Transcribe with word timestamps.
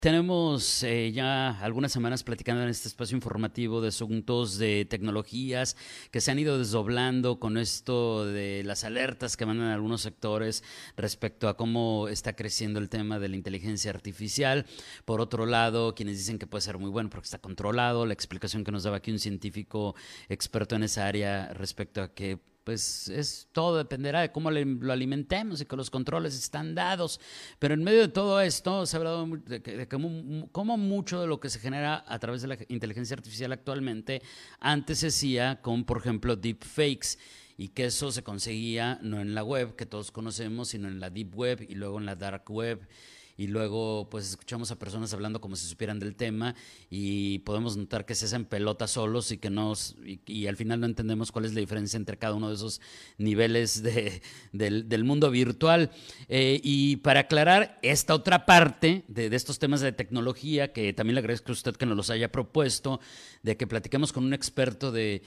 Tenemos 0.00 0.84
eh, 0.84 1.10
ya 1.10 1.58
algunas 1.58 1.90
semanas 1.90 2.22
platicando 2.22 2.62
en 2.62 2.68
este 2.68 2.86
espacio 2.86 3.16
informativo 3.16 3.80
de 3.80 3.88
asuntos 3.88 4.56
de 4.56 4.84
tecnologías 4.84 5.76
que 6.12 6.20
se 6.20 6.30
han 6.30 6.38
ido 6.38 6.56
desdoblando 6.56 7.40
con 7.40 7.58
esto 7.58 8.24
de 8.24 8.62
las 8.62 8.84
alertas 8.84 9.36
que 9.36 9.44
mandan 9.44 9.70
algunos 9.70 10.02
sectores 10.02 10.62
respecto 10.96 11.48
a 11.48 11.56
cómo 11.56 12.06
está 12.06 12.36
creciendo 12.36 12.78
el 12.78 12.88
tema 12.88 13.18
de 13.18 13.28
la 13.28 13.34
inteligencia 13.34 13.90
artificial. 13.90 14.66
Por 15.04 15.20
otro 15.20 15.46
lado, 15.46 15.96
quienes 15.96 16.16
dicen 16.16 16.38
que 16.38 16.46
puede 16.46 16.62
ser 16.62 16.78
muy 16.78 16.90
bueno 16.90 17.10
porque 17.10 17.24
está 17.24 17.38
controlado, 17.40 18.06
la 18.06 18.14
explicación 18.14 18.62
que 18.62 18.70
nos 18.70 18.84
daba 18.84 18.98
aquí 18.98 19.10
un 19.10 19.18
científico 19.18 19.96
experto 20.28 20.76
en 20.76 20.84
esa 20.84 21.08
área 21.08 21.52
respecto 21.54 22.02
a 22.02 22.14
que 22.14 22.38
pues 22.68 23.08
es 23.08 23.48
todo 23.52 23.78
dependerá 23.78 24.20
de 24.20 24.30
cómo 24.30 24.50
lo 24.50 24.92
alimentemos 24.92 25.62
y 25.62 25.64
que 25.64 25.74
los 25.74 25.88
controles 25.88 26.38
están 26.38 26.74
dados. 26.74 27.18
Pero 27.58 27.72
en 27.72 27.82
medio 27.82 28.00
de 28.00 28.08
todo 28.08 28.42
esto 28.42 28.84
se 28.84 28.94
ha 28.94 28.98
hablado 28.98 29.26
de, 29.26 29.88
cómo, 29.88 30.76
mucho 30.76 31.18
de 31.22 31.26
lo 31.26 31.40
que 31.40 31.48
se 31.48 31.60
genera 31.60 32.04
a 32.06 32.18
través 32.18 32.42
de 32.42 32.48
la 32.48 32.58
inteligencia 32.68 33.14
artificial 33.14 33.52
actualmente 33.52 34.20
antes 34.60 34.98
se 34.98 35.06
hacía 35.06 35.62
con, 35.62 35.84
por 35.84 35.96
ejemplo, 35.96 36.36
deepfakes 36.36 37.16
y 37.56 37.68
que 37.68 37.86
eso 37.86 38.12
se 38.12 38.22
conseguía 38.22 38.98
no 39.00 39.22
en 39.22 39.34
la 39.34 39.44
web 39.44 39.74
que 39.74 39.86
todos 39.86 40.12
conocemos, 40.12 40.68
sino 40.68 40.88
en 40.88 41.00
la 41.00 41.08
deep 41.08 41.34
web 41.34 41.64
y 41.66 41.74
luego 41.74 41.98
en 41.98 42.04
la 42.04 42.16
dark 42.16 42.50
web 42.50 42.86
y 43.38 43.46
luego 43.46 44.08
pues 44.10 44.28
escuchamos 44.28 44.72
a 44.72 44.78
personas 44.78 45.14
hablando 45.14 45.40
como 45.40 45.54
si 45.54 45.66
supieran 45.66 46.00
del 46.00 46.16
tema 46.16 46.56
y 46.90 47.38
podemos 47.38 47.76
notar 47.76 48.04
que 48.04 48.16
se 48.16 48.26
hacen 48.26 48.44
pelotas 48.44 48.90
solos 48.90 49.30
y 49.30 49.38
que 49.38 49.48
nos 49.48 49.96
y, 50.26 50.48
al 50.48 50.56
final 50.56 50.80
no 50.80 50.86
entendemos 50.86 51.30
cuál 51.30 51.44
es 51.44 51.54
la 51.54 51.60
diferencia 51.60 51.96
entre 51.96 52.18
cada 52.18 52.34
uno 52.34 52.48
de 52.48 52.56
esos 52.56 52.80
niveles 53.16 53.82
de, 53.82 54.22
del, 54.52 55.04
mundo 55.04 55.30
virtual. 55.30 55.90
Eh, 56.28 56.60
y 56.64 56.96
para 56.96 57.20
aclarar 57.20 57.78
esta 57.82 58.14
otra 58.14 58.44
parte 58.44 59.04
de, 59.06 59.30
de, 59.30 59.36
estos 59.36 59.60
temas 59.60 59.80
de 59.80 59.92
tecnología, 59.92 60.72
que 60.72 60.92
también 60.92 61.14
le 61.14 61.20
agradezco 61.20 61.52
a 61.52 61.54
usted 61.54 61.76
que 61.76 61.86
nos 61.86 61.96
los 61.96 62.10
haya 62.10 62.32
propuesto, 62.32 62.98
de 63.44 63.56
que 63.56 63.68
platiquemos 63.68 64.12
con 64.12 64.24
un 64.24 64.34
experto 64.34 64.90
de 64.90 65.22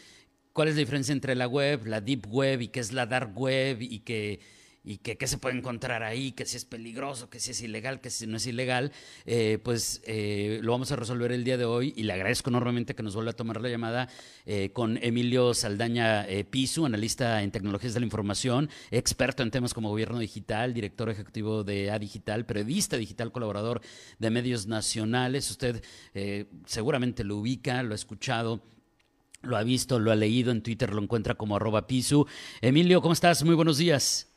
cuál 0.51 0.67
es 0.67 0.75
la 0.75 0.79
diferencia 0.79 1.13
entre 1.13 1.33
la 1.35 1.47
web, 1.47 1.85
la 1.85 2.01
deep 2.01 2.27
web 2.27 2.61
y 2.61 2.67
qué 2.67 2.81
es 2.81 2.91
la 2.91 3.05
dark 3.05 3.37
web 3.39 3.81
y 3.81 3.99
que 3.99 4.41
y 4.83 4.97
que 4.97 5.17
qué 5.17 5.27
se 5.27 5.37
puede 5.37 5.57
encontrar 5.57 6.03
ahí, 6.03 6.31
que 6.31 6.45
si 6.45 6.57
es 6.57 6.65
peligroso, 6.65 7.29
que 7.29 7.39
si 7.39 7.51
es 7.51 7.61
ilegal, 7.61 8.01
que 8.01 8.09
si 8.09 8.25
no 8.25 8.37
es 8.37 8.47
ilegal, 8.47 8.91
eh, 9.25 9.59
pues 9.63 10.01
eh, 10.05 10.59
lo 10.63 10.71
vamos 10.71 10.91
a 10.91 10.95
resolver 10.95 11.31
el 11.31 11.43
día 11.43 11.57
de 11.57 11.65
hoy 11.65 11.93
y 11.95 12.03
le 12.03 12.13
agradezco 12.13 12.49
enormemente 12.49 12.95
que 12.95 13.03
nos 13.03 13.13
vuelva 13.13 13.31
a 13.31 13.35
tomar 13.35 13.61
la 13.61 13.69
llamada 13.69 14.09
eh, 14.45 14.71
con 14.73 14.97
Emilio 15.03 15.53
Saldaña 15.53 16.25
Pisu, 16.49 16.85
analista 16.85 17.43
en 17.43 17.51
tecnologías 17.51 17.93
de 17.93 17.99
la 17.99 18.05
información, 18.05 18.69
experto 18.89 19.43
en 19.43 19.51
temas 19.51 19.73
como 19.73 19.89
gobierno 19.89 20.19
digital, 20.19 20.73
director 20.73 21.09
ejecutivo 21.09 21.63
de 21.63 21.91
A 21.91 21.99
Digital, 21.99 22.45
periodista 22.45 22.97
digital, 22.97 23.31
colaborador 23.31 23.81
de 24.17 24.29
medios 24.31 24.65
nacionales. 24.65 25.49
Usted 25.51 25.83
seguramente 26.65 27.23
lo 27.23 27.37
ubica, 27.37 27.83
lo 27.83 27.93
ha 27.93 27.95
escuchado. 27.95 28.63
Lo 29.43 29.57
ha 29.57 29.63
visto, 29.63 29.97
lo 29.97 30.11
ha 30.11 30.15
leído 30.15 30.51
en 30.51 30.61
Twitter, 30.61 30.93
lo 30.93 31.01
encuentra 31.01 31.33
como 31.33 31.55
arroba 31.55 31.87
pisu. 31.87 32.27
Emilio, 32.61 33.01
¿cómo 33.01 33.13
estás? 33.13 33.43
Muy 33.43 33.55
buenos 33.55 33.79
días 33.79 34.30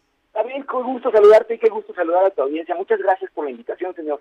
qué 0.82 0.82
gusto 0.82 1.10
saludarte 1.10 1.54
y 1.54 1.58
qué 1.58 1.68
gusto 1.68 1.94
saludar 1.94 2.26
a 2.26 2.30
tu 2.30 2.42
audiencia. 2.42 2.74
Muchas 2.74 2.98
gracias 2.98 3.30
por 3.32 3.44
la 3.44 3.50
invitación, 3.50 3.94
señor. 3.94 4.20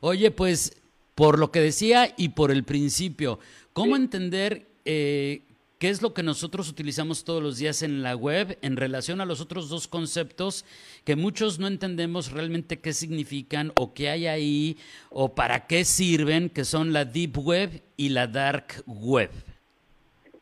Oye, 0.00 0.30
pues 0.30 0.80
por 1.14 1.38
lo 1.38 1.50
que 1.50 1.60
decía 1.60 2.08
y 2.16 2.30
por 2.30 2.50
el 2.50 2.64
principio, 2.64 3.38
¿cómo 3.72 3.96
entender 3.96 4.66
eh, 4.84 5.42
qué 5.78 5.88
es 5.88 6.00
lo 6.00 6.14
que 6.14 6.22
nosotros 6.22 6.70
utilizamos 6.70 7.24
todos 7.24 7.42
los 7.42 7.58
días 7.58 7.82
en 7.82 8.02
la 8.02 8.14
web 8.14 8.56
en 8.62 8.76
relación 8.76 9.20
a 9.20 9.26
los 9.26 9.40
otros 9.40 9.68
dos 9.68 9.88
conceptos 9.88 10.64
que 11.04 11.16
muchos 11.16 11.58
no 11.58 11.66
entendemos 11.66 12.32
realmente 12.32 12.80
qué 12.80 12.92
significan 12.92 13.72
o 13.76 13.92
qué 13.92 14.08
hay 14.08 14.26
ahí 14.26 14.76
o 15.10 15.34
para 15.34 15.66
qué 15.66 15.84
sirven, 15.84 16.50
que 16.50 16.64
son 16.64 16.92
la 16.92 17.04
deep 17.04 17.36
web 17.38 17.82
y 17.96 18.10
la 18.10 18.26
dark 18.26 18.82
web? 18.86 19.30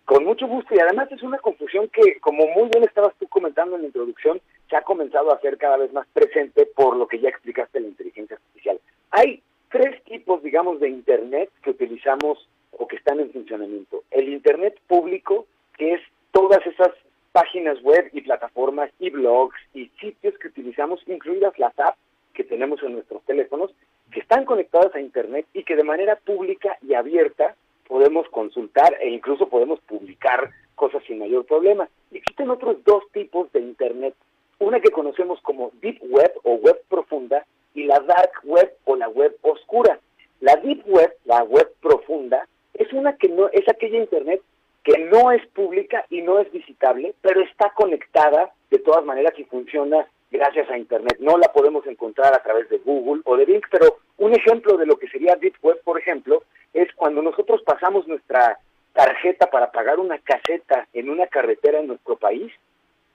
Con 0.04 0.24
mucho 0.24 0.46
gusto 0.46 0.74
y 0.74 0.80
además 0.80 1.10
es 1.10 1.22
una 1.22 1.38
confusión 1.38 1.88
que, 1.88 2.18
como 2.20 2.46
muy 2.48 2.68
bien 2.68 2.84
estabas 2.84 3.14
tú 3.18 3.26
comentando 3.28 3.76
en 3.76 3.82
la 3.82 3.88
introducción, 3.88 4.40
se 4.70 4.76
ha 4.76 4.82
comenzado 4.82 5.30
a 5.30 5.34
hacer 5.34 5.58
cada 5.58 5.76
vez 5.76 5.92
más 5.92 6.06
presente 6.12 6.64
por 6.64 6.96
lo 6.96 7.08
que 7.08 7.18
ya 7.18 7.28
explicaste 7.28 7.80
la 7.80 7.88
inteligencia 7.88 8.36
artificial. 8.36 8.80
Hay 9.10 9.42
tres 9.70 10.02
tipos, 10.04 10.42
digamos, 10.42 10.80
de 10.80 10.88
Internet 10.88 11.50
que 11.62 11.70
utilizamos 11.70 12.48
o 12.70 12.86
que 12.86 12.96
están 12.96 13.20
en 13.20 13.32
funcionamiento. 13.32 14.04
El 14.10 14.28
Internet 14.28 14.78
público, 14.86 15.46
que 15.76 15.94
es 15.94 16.00
todas 16.32 16.64
esas 16.66 16.90
páginas 17.32 17.80
web 17.82 18.08
y 18.12 18.22
plataformas 18.22 18.90
y 18.98 19.10
blogs 19.10 19.58
y 19.74 19.88
sitios 20.00 20.36
que 20.38 20.48
utilizamos, 20.48 21.02
incluidas 21.06 21.58
las 21.58 21.78
apps 21.78 21.98
que 22.34 22.44
tenemos 22.44 22.82
en 22.82 22.92
nuestros 22.92 23.22
teléfonos, 23.24 23.72
que 24.12 24.20
están 24.20 24.44
conectadas 24.44 24.94
a 24.94 25.00
Internet 25.00 25.46
y 25.52 25.64
que 25.64 25.76
de 25.76 25.84
manera 25.84 26.16
pública 26.16 26.76
y 26.82 26.94
abierta 26.94 27.54
podemos 27.86 28.28
consultar 28.28 28.96
e 29.00 29.10
incluso 29.10 29.48
podemos 29.48 29.80
publicar 29.80 30.50
cosas 30.74 31.02
sin 31.06 31.18
mayor 31.18 31.44
problema. 31.44 31.88
Existen 32.12 32.50
otros 32.50 32.82
dos 32.84 33.04
tipos 33.12 33.50
de 33.52 33.60
Internet, 33.60 34.14
una 34.58 34.80
que 34.80 34.90
conocemos 34.90 35.40
como 35.42 35.70
Deep 35.80 35.98
Web 36.02 36.32
o 36.44 36.54
Web 36.54 36.80
Profunda 36.88 37.44
y 37.74 37.84
la 37.84 38.00
Dark 38.00 38.32
Web 38.44 38.72
o 38.84 38.96
la 38.96 39.08
Web 39.08 39.36
Oscura. 39.42 39.98
La 40.40 40.56
Deep 40.56 40.82
Web, 40.86 41.14
la 41.24 41.42
Web 41.44 41.72
Profunda, 41.80 42.46
es 42.74 42.92
una 42.92 43.16
que 43.16 43.28
no 43.28 43.48
es 43.52 43.68
aquella 43.68 43.98
Internet 43.98 44.40
que 44.82 44.98
no 44.98 45.30
es 45.32 45.46
pública 45.48 45.99
y 46.10 46.22
no 46.22 46.38
es 46.40 46.50
visitable, 46.52 47.14
pero 47.22 47.40
está 47.40 47.70
conectada 47.70 48.52
de 48.70 48.78
todas 48.78 49.04
maneras 49.04 49.32
y 49.38 49.44
funciona 49.44 50.06
gracias 50.30 50.68
a 50.70 50.78
Internet. 50.78 51.16
No 51.20 51.38
la 51.38 51.52
podemos 51.52 51.86
encontrar 51.86 52.34
a 52.34 52.42
través 52.42 52.68
de 52.68 52.78
Google 52.78 53.22
o 53.24 53.36
de 53.36 53.44
Bing, 53.44 53.62
pero 53.70 53.98
un 54.18 54.34
ejemplo 54.34 54.76
de 54.76 54.86
lo 54.86 54.98
que 54.98 55.08
sería 55.08 55.36
Deep 55.36 55.54
Web, 55.62 55.80
por 55.82 55.98
ejemplo, 55.98 56.42
es 56.72 56.92
cuando 56.94 57.22
nosotros 57.22 57.62
pasamos 57.62 58.06
nuestra 58.06 58.58
tarjeta 58.92 59.46
para 59.46 59.70
pagar 59.70 59.98
una 59.98 60.18
caseta 60.18 60.86
en 60.92 61.10
una 61.10 61.26
carretera 61.26 61.80
en 61.80 61.88
nuestro 61.88 62.16
país, 62.16 62.52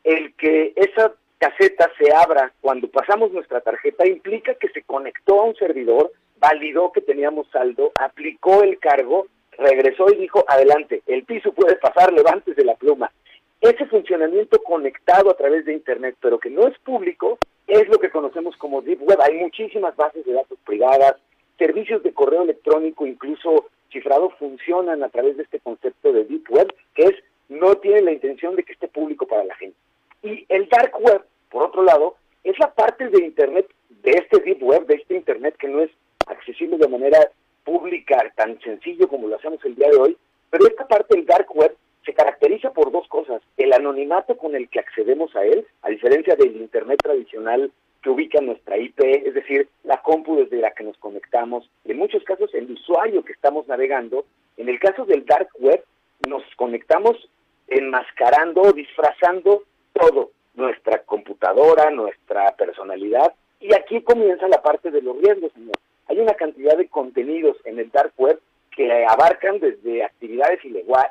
el 0.04 0.34
que 0.36 0.74
esa 0.76 1.14
caseta 1.38 1.92
se 1.98 2.14
abra 2.14 2.54
cuando 2.62 2.88
pasamos 2.88 3.32
nuestra 3.32 3.62
tarjeta 3.62 4.08
implica 4.08 4.56
que 4.56 4.70
se 4.70 4.84
conectó 4.84 5.42
a 5.42 5.46
un 5.46 5.56
servidor, 5.56 6.12
validó 6.38 6.92
que 6.92 7.02
teníamos 7.02 7.48
saldo, 7.52 7.92
aplicó 8.00 8.64
el 8.64 8.80
cargo, 8.80 9.28
regresó 9.58 10.12
y 10.12 10.18
dijo, 10.18 10.44
adelante, 10.48 11.02
el 11.08 11.24
piso 11.24 11.52
puede 11.54 11.76
pasar, 11.78 12.14
levántese 12.14 12.64
la 12.64 12.76
pluma. 12.76 13.12
Ese 13.62 13.86
funcionamiento 13.88 14.60
conectado 14.64 15.30
a 15.30 15.38
través 15.38 15.66
de 15.66 15.74
Internet, 15.74 16.16
pero 16.22 16.40
que 16.40 16.50
no 16.50 16.68
es 16.68 16.78
público, 16.80 17.38
es 17.68 17.88
lo 17.88 17.98
que 17.98 18.12
conocemos 18.12 18.56
como 18.58 18.82
Deep 18.82 19.02
Web. 19.02 19.20
Hay 19.22 19.36
muchísimas 19.36 19.96
bases 19.96 20.26
de 20.26 20.34
datos 20.34 20.60
privadas, 20.66 21.16
servicios 21.58 22.04
de 22.04 22.14
correo 22.14 22.44
electrónico, 22.44 23.08
incluso 23.08 23.68
cifrado, 23.92 24.30
funcionan 24.32 25.04
a 25.04 25.10
través 25.10 25.38
de 25.38 25.44
este 25.44 25.60
concepto 25.60 26.12
de 26.12 26.26
Deep 26.26 26.50
Web, 26.50 26.74
que 26.94 27.04
es 27.04 27.16
no 27.48 27.76
tiene 27.76 28.02
la 28.02 28.12
intención 28.12 28.56
de 28.56 28.64
que 28.64 28.74
esté 28.74 28.88
público 28.88 29.26
para 29.26 29.44
la 29.44 29.56
gente. 29.56 29.78
Y 30.24 30.46
el 30.50 30.68
Dark 30.70 30.94
Web, 31.00 31.22
por 31.50 31.64
otro 31.64 31.84
lado, 31.84 32.16
es 32.44 32.58
la 32.60 32.74
parte 32.74 33.08
de 33.10 33.24
Internet, 33.24 33.68
de 33.90 34.12
este 34.12 34.40
Deep 34.40 34.62
Web, 34.62 34.86
de 34.88 34.96
este 34.96 35.16
Internet 35.16 35.56
que 35.58 35.68
no 35.68 35.82
es 35.82 35.92
accesible 36.28 36.78
de 36.78 36.88
manera 36.88 37.20
pública 37.66 38.32
tan 38.36 38.58
sencillo 38.62 39.10
como 39.10 39.28
lo 39.28 39.36
hacemos 39.36 39.60
el 39.66 39.76
día 39.76 39.90
de 39.90 39.98
hoy, 39.98 40.18
pero 40.50 40.68
esta 40.68 40.88
parte 40.88 41.16
del 41.16 41.26
Dark 41.26 41.48
Web 41.54 41.76
se 42.06 42.14
caracteriza 42.14 42.72
por 42.72 42.92
dos 42.92 43.08
cosas. 43.08 43.42
El 43.58 43.74
anonimato 43.74 44.38
con 44.38 44.56
el 44.56 44.70
que 44.70 44.80
accedemos 44.80 45.36
a 45.36 45.44
él, 45.44 45.66
a 45.82 45.90
diferencia 45.90 46.36
del 46.36 46.56
Internet 46.56 47.00
tradicional 47.04 47.72
que 48.02 48.10
ubica 48.12 48.40
nuestra 48.40 48.78
IP, 48.78 49.00
es 49.00 49.34
decir, 49.34 49.68
la 49.84 50.02
compu 50.02 50.38
desde 50.38 50.58
la 50.58 50.72
que 50.72 50.84
nos 50.84 50.96
conectamos, 50.98 51.68
en 51.84 51.98
muchos 51.98 52.24
casos 52.24 52.54
el 52.54 52.72
usuario 52.72 53.26
que 53.26 53.34
estamos 53.34 53.68
navegando. 53.68 54.26
En 54.58 54.70
el 54.70 54.80
caso 54.80 55.06
del 55.06 55.26
Dark 55.26 55.50
Web, 55.60 55.84
nos 56.30 56.44
conectamos 56.56 57.18
enmascarando, 57.68 58.72
disfrazando 58.74 59.64
todo, 59.94 60.30
nuestra 60.54 61.00
computadora, 61.00 61.90
nuestra 61.90 62.56
personalidad, 62.56 63.34
y 63.60 63.74
aquí 63.74 64.02
comienza 64.02 64.48
la 64.48 64.62
parte 64.62 64.92
de 64.92 65.02
los 65.02 65.18
riesgos, 65.18 65.52
señor. 65.54 65.76
Hay 66.08 66.20
una 66.20 66.34
cantidad 66.34 66.78
de 66.78 66.88
contenidos 66.88 67.58
en 67.66 67.80
el 67.80 67.92
Dark 67.92 68.14
Web 68.18 68.40
que 68.76 69.06
abarcan 69.06 69.60
desde 69.60 70.04
actividades 70.04 70.60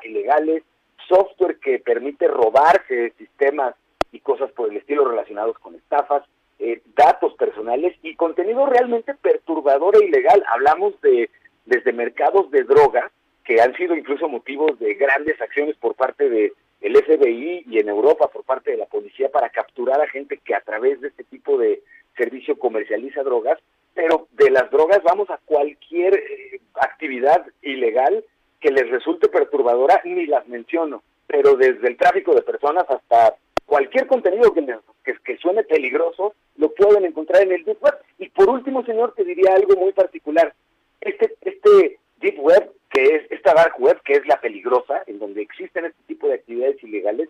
ilegales, 0.03 0.63
software 1.07 1.59
que 1.59 1.79
permite 1.79 2.27
robarse 2.27 3.11
sistemas 3.17 3.75
y 4.11 4.19
cosas 4.19 4.51
por 4.51 4.69
el 4.69 4.77
estilo 4.77 5.05
relacionados 5.05 5.57
con 5.59 5.75
estafas, 5.75 6.23
eh, 6.59 6.81
datos 6.95 7.33
personales 7.35 7.95
y 8.01 8.15
contenido 8.15 8.65
realmente 8.65 9.13
perturbador 9.15 9.97
e 9.97 10.05
ilegal. 10.05 10.43
Hablamos 10.47 10.99
de 11.01 11.29
desde 11.65 11.91
mercados 11.91 12.49
de 12.51 12.63
droga 12.63 13.11
que 13.43 13.61
han 13.61 13.75
sido 13.75 13.95
incluso 13.95 14.27
motivos 14.27 14.79
de 14.79 14.93
grandes 14.93 15.39
acciones 15.41 15.75
por 15.77 15.95
parte 15.95 16.29
de 16.29 16.53
el 16.81 16.95
FBI 16.95 17.65
y 17.67 17.79
en 17.79 17.89
Europa 17.89 18.27
por 18.27 18.43
parte 18.43 18.71
de 18.71 18.77
la 18.77 18.85
policía 18.85 19.29
para 19.29 19.49
capturar 19.49 20.01
a 20.01 20.07
gente 20.07 20.37
que 20.37 20.53
a 20.53 20.61
través 20.61 21.01
de 21.01 21.07
este 21.07 21.23
tipo 21.23 21.57
de 21.57 21.81
servicio 22.15 22.57
comercializa 22.57 23.23
drogas, 23.23 23.59
pero 23.95 24.27
de 24.33 24.51
las 24.51 24.69
drogas 24.69 25.01
vamos 25.03 25.29
a 25.31 25.39
cualquier 25.45 26.15
eh, 26.15 26.59
actividad 26.75 27.43
ilegal 27.63 28.23
que 28.59 28.69
les 28.69 28.89
resulte 28.89 29.29
perturbadora, 29.29 30.01
ni 30.03 30.27
las 30.27 30.47
menciono, 30.47 31.01
pero 31.25 31.55
desde 31.55 31.87
el 31.87 31.97
tráfico 31.97 32.35
de 32.35 32.41
personas 32.41 32.85
hasta 32.89 33.35
cualquier 33.65 34.05
contenido 34.07 34.53
que, 34.53 34.65
que, 35.03 35.13
que, 35.23 35.37
suene 35.37 35.63
peligroso, 35.63 36.35
lo 36.57 36.73
pueden 36.73 37.05
encontrar 37.05 37.43
en 37.43 37.53
el 37.53 37.63
Deep 37.63 37.81
Web. 37.81 37.95
Y 38.19 38.29
por 38.29 38.49
último, 38.49 38.83
señor, 38.85 39.13
te 39.15 39.23
diría 39.23 39.55
algo 39.55 39.75
muy 39.75 39.93
particular. 39.93 40.53
Este, 41.01 41.35
este 41.41 41.99
Deep 42.19 42.39
Web, 42.39 42.71
que 42.89 43.03
es 43.03 43.31
esta 43.31 43.53
Dark 43.53 43.75
Web, 43.79 44.01
que 44.03 44.13
es 44.13 44.27
la 44.27 44.39
peligrosa, 44.39 45.03
en 45.07 45.19
donde 45.19 45.41
existen 45.41 45.85
este 45.85 46.03
tipo 46.07 46.27
de 46.27 46.35
actividades 46.35 46.83
ilegales, 46.83 47.29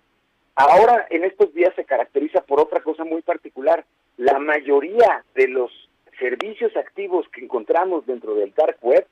ahora 0.56 1.06
en 1.10 1.24
estos 1.24 1.54
días 1.54 1.74
se 1.76 1.86
caracteriza 1.86 2.42
por 2.42 2.60
otra 2.60 2.82
cosa 2.82 3.04
muy 3.04 3.22
particular. 3.22 3.86
La 4.18 4.40
mayoría 4.40 5.24
de 5.36 5.48
los 5.48 5.72
servicios 6.18 6.76
activos 6.76 7.28
que 7.30 7.42
encontramos 7.42 8.06
dentro 8.06 8.36
del 8.36 8.54
Dark 8.54 8.78
Web 8.82 9.06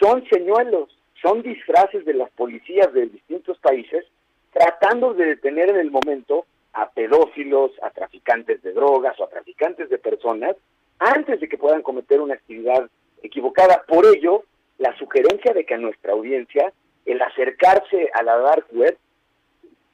son 0.00 0.24
señuelos, 0.28 0.88
son 1.22 1.42
disfraces 1.42 2.04
de 2.04 2.14
las 2.14 2.30
policías 2.30 2.92
de 2.92 3.06
distintos 3.06 3.58
países 3.58 4.04
tratando 4.52 5.14
de 5.14 5.26
detener 5.26 5.70
en 5.70 5.76
el 5.76 5.90
momento 5.90 6.46
a 6.72 6.90
pedófilos, 6.90 7.72
a 7.82 7.90
traficantes 7.90 8.62
de 8.62 8.72
drogas 8.72 9.18
o 9.18 9.24
a 9.24 9.28
traficantes 9.28 9.88
de 9.90 9.98
personas 9.98 10.56
antes 10.98 11.40
de 11.40 11.48
que 11.48 11.58
puedan 11.58 11.82
cometer 11.82 12.20
una 12.20 12.34
actividad 12.34 12.88
equivocada. 13.22 13.84
Por 13.86 14.06
ello, 14.06 14.44
la 14.78 14.96
sugerencia 14.98 15.52
de 15.52 15.64
que 15.64 15.74
a 15.74 15.78
nuestra 15.78 16.12
audiencia 16.12 16.72
el 17.04 17.20
acercarse 17.20 18.10
a 18.14 18.22
la 18.22 18.36
dark 18.38 18.66
web, 18.72 18.96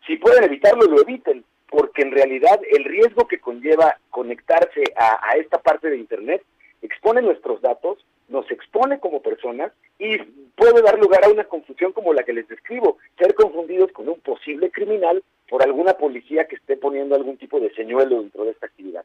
si 0.07 0.17
pueden 0.17 0.45
evitarlo, 0.45 0.87
lo 0.87 1.03
eviten, 1.03 1.45
porque 1.71 2.03
en 2.03 2.11
realidad 2.11 2.61
el 2.71 2.85
riesgo 2.85 3.29
que 3.29 3.39
conlleva 3.39 3.97
conectarse 4.11 4.83
a, 4.97 5.37
esta 5.37 5.59
parte 5.59 5.89
de 5.89 5.97
Internet 5.97 6.43
expone 6.83 7.23
nuestros 7.23 7.61
datos, 7.63 8.05
nos 8.29 8.51
expone 8.51 8.99
como 8.99 9.23
personas 9.23 9.73
y 9.99 10.19
puede 10.57 10.83
dar 10.83 10.99
lugar 10.99 11.25
a 11.25 11.31
una 11.31 11.45
confusión 11.45 11.93
como 11.93 12.13
la 12.13 12.25
que 12.25 12.33
les 12.33 12.49
describo, 12.49 12.99
ser 13.19 13.35
confundidos 13.35 13.93
con 13.93 14.09
un 14.09 14.19
posible 14.21 14.71
criminal 14.71 15.23
por 15.49 15.63
alguna 15.63 15.95
policía 15.95 16.47
que 16.47 16.57
esté 16.57 16.77
poniendo 16.77 17.15
algún 17.15 17.37
tipo 17.37 17.61
de 17.61 17.73
señuelo 17.75 18.21
dentro 18.21 18.45
de 18.45 18.51
esta 18.51 18.67
actividad. 18.67 19.05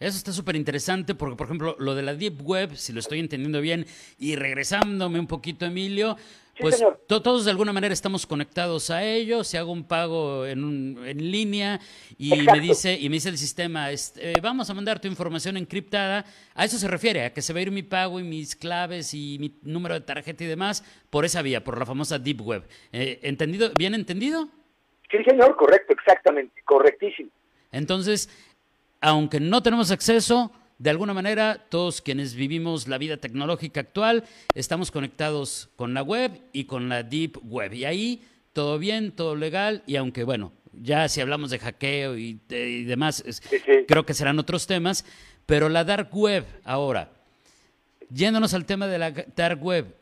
Eso 0.00 0.16
está 0.16 0.32
súper 0.32 0.56
interesante 0.56 1.14
porque, 1.14 1.36
por 1.36 1.46
ejemplo, 1.46 1.76
lo 1.78 1.94
de 1.94 2.00
la 2.00 2.14
Deep 2.14 2.40
Web, 2.42 2.74
si 2.74 2.94
lo 2.94 3.00
estoy 3.00 3.20
entendiendo 3.20 3.60
bien, 3.60 3.84
y 4.18 4.34
regresándome 4.34 5.20
un 5.20 5.26
poquito, 5.26 5.66
Emilio, 5.66 6.16
pues 6.58 6.82
todos 7.06 7.44
de 7.44 7.50
alguna 7.50 7.74
manera 7.74 7.92
estamos 7.92 8.26
conectados 8.26 8.88
a 8.88 9.04
ello. 9.04 9.44
Si 9.44 9.58
hago 9.58 9.72
un 9.72 9.84
pago 9.84 10.46
en, 10.46 10.98
en 11.04 11.30
línea 11.30 11.80
y 12.16 12.30
me 12.42 12.60
dice 12.60 12.98
y 12.98 13.10
me 13.10 13.16
dice 13.16 13.28
el 13.28 13.36
sistema, 13.36 13.90
este, 13.90 14.32
vamos 14.40 14.70
a 14.70 14.74
mandar 14.74 15.00
tu 15.00 15.08
información 15.08 15.58
encriptada, 15.58 16.24
a 16.54 16.64
eso 16.64 16.78
se 16.78 16.88
refiere, 16.88 17.26
a 17.26 17.32
que 17.34 17.42
se 17.42 17.52
va 17.52 17.58
a 17.58 17.62
ir 17.62 17.70
mi 17.70 17.82
pago 17.82 18.20
y 18.20 18.24
mis 18.24 18.56
claves 18.56 19.12
y 19.12 19.36
mi 19.38 19.58
número 19.62 19.94
de 19.94 20.00
tarjeta 20.00 20.44
y 20.44 20.46
demás 20.46 20.82
por 21.10 21.26
esa 21.26 21.42
vía, 21.42 21.62
por 21.62 21.78
la 21.78 21.84
famosa 21.84 22.18
Deep 22.18 22.40
Web. 22.40 22.64
Eh, 22.92 23.20
¿Entendido? 23.22 23.70
¿Bien 23.76 23.94
entendido? 23.94 24.48
Sí, 25.10 25.18
señor, 25.24 25.56
correcto, 25.56 25.92
exactamente, 25.92 26.62
correctísimo. 26.64 27.30
Entonces, 27.72 28.28
aunque 29.00 29.40
no 29.40 29.62
tenemos 29.62 29.90
acceso, 29.90 30.52
de 30.78 30.90
alguna 30.90 31.12
manera 31.12 31.66
todos 31.68 32.00
quienes 32.00 32.34
vivimos 32.34 32.88
la 32.88 32.96
vida 32.96 33.18
tecnológica 33.18 33.80
actual 33.80 34.24
estamos 34.54 34.90
conectados 34.90 35.68
con 35.76 35.92
la 35.92 36.02
web 36.02 36.40
y 36.52 36.64
con 36.64 36.88
la 36.88 37.02
deep 37.02 37.38
web. 37.42 37.74
Y 37.74 37.84
ahí 37.84 38.22
todo 38.52 38.78
bien, 38.78 39.12
todo 39.12 39.36
legal 39.36 39.82
y 39.86 39.96
aunque 39.96 40.24
bueno, 40.24 40.52
ya 40.72 41.08
si 41.08 41.20
hablamos 41.20 41.50
de 41.50 41.58
hackeo 41.58 42.16
y, 42.16 42.40
demás, 42.48 43.22
creo 43.86 44.06
que 44.06 44.14
serán 44.14 44.38
otros 44.38 44.66
temas, 44.66 45.04
pero 45.44 45.68
la 45.68 45.84
dark 45.84 46.08
web 46.12 46.46
ahora, 46.64 47.12
yéndonos 48.08 48.54
al 48.54 48.64
tema 48.64 48.86
de 48.86 48.98
la 48.98 49.10
dark 49.10 49.62
web, 49.62 49.94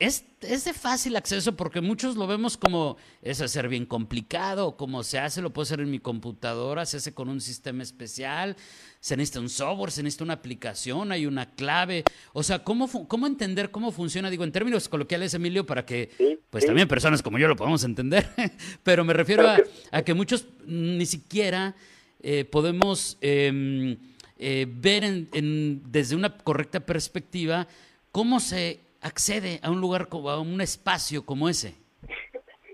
es, 0.00 0.24
de 0.40 0.72
fácil 0.72 1.14
acceso 1.14 1.54
porque 1.54 1.82
muchos 1.82 2.16
lo 2.16 2.26
vemos 2.26 2.56
como 2.56 2.96
es 3.20 3.42
hacer 3.42 3.68
bien 3.68 3.84
complicado, 3.84 4.74
como 4.78 5.02
se 5.02 5.18
hace, 5.18 5.42
lo 5.42 5.52
puedo 5.52 5.64
hacer 5.64 5.80
en 5.80 5.90
mi 5.90 5.98
computadora, 5.98 6.86
se 6.86 6.96
hace 6.96 7.12
con 7.12 7.28
un 7.28 7.42
sistema 7.42 7.82
especial, 7.82 8.56
se 8.98 9.14
necesita 9.14 9.40
un 9.40 9.50
software, 9.50 9.90
se 9.90 10.02
necesita 10.02 10.24
una 10.24 10.32
aplicación, 10.32 11.12
hay 11.12 11.26
una 11.26 11.50
clave. 11.50 12.04
O 12.32 12.42
sea, 12.42 12.64
¿cómo, 12.64 12.88
cómo 13.08 13.26
entender 13.26 13.70
cómo 13.70 13.92
funciona? 13.92 14.30
Digo, 14.30 14.42
en 14.42 14.52
términos 14.52 14.88
coloquiales, 14.88 15.34
Emilio, 15.34 15.66
para 15.66 15.84
que 15.84 16.38
pues 16.48 16.64
también 16.64 16.88
personas 16.88 17.20
como 17.20 17.38
yo 17.38 17.46
lo 17.46 17.54
podamos 17.54 17.84
entender, 17.84 18.26
pero 18.82 19.04
me 19.04 19.12
refiero 19.12 19.46
a, 19.92 20.02
que 20.02 20.14
muchos 20.14 20.46
ni 20.64 21.04
siquiera 21.04 21.76
eh, 22.22 22.46
podemos 22.46 23.18
em, 23.20 23.98
eh, 24.38 24.66
ver 24.66 25.28
desde 25.30 26.16
una 26.16 26.38
correcta 26.38 26.80
perspectiva 26.80 27.68
cómo 28.12 28.40
se 28.40 28.88
accede 29.00 29.60
a 29.62 29.70
un 29.70 29.80
lugar, 29.80 30.08
a 30.10 30.40
un 30.40 30.60
espacio 30.60 31.24
como 31.24 31.48
ese? 31.48 31.74